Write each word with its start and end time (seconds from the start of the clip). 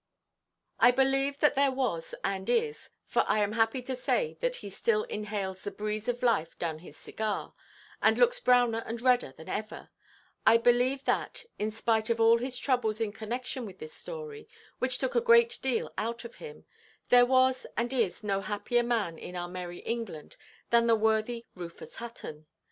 I 0.79 0.89
believe 0.89 1.37
that 1.41 1.53
there 1.53 1.69
was 1.69 2.15
and 2.23 2.49
is—for 2.49 3.23
I 3.27 3.37
am 3.41 3.51
happy 3.51 3.83
to 3.83 3.95
say 3.95 4.35
that 4.39 4.55
he 4.55 4.69
still 4.71 5.03
inhales 5.03 5.61
the 5.61 5.69
breeze 5.69 6.07
of 6.09 6.23
life 6.23 6.57
down 6.57 6.79
his 6.79 6.97
cigar, 6.97 7.53
and 8.01 8.17
looks 8.17 8.39
browner 8.39 8.81
and 8.87 8.99
redder 8.99 9.31
than 9.37 9.47
ever—I 9.47 10.57
believe 10.57 11.03
that, 11.05 11.45
in 11.59 11.69
spite 11.69 12.09
of 12.09 12.19
all 12.19 12.39
his 12.39 12.57
troubles 12.57 12.99
in 12.99 13.11
connexion 13.11 13.63
with 13.63 13.77
this 13.77 13.93
story, 13.93 14.49
which 14.79 14.97
took 14.97 15.13
a 15.13 15.21
good 15.21 15.55
deal 15.61 15.93
out 15.99 16.25
of 16.25 16.37
him, 16.37 16.65
there 17.09 17.27
was 17.27 17.67
and 17.77 17.93
is 17.93 18.23
no 18.23 18.41
happier 18.41 18.81
man 18.81 19.19
in 19.19 19.35
our 19.35 19.47
merry 19.47 19.81
England 19.81 20.35
than 20.71 20.87
the 20.87 20.95
worthy 20.95 21.45
Rufus 21.53 21.97
Hutton. 21.97 22.47